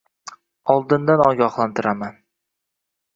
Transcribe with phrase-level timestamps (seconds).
[0.75, 2.17] Oldindan ogohlantiraman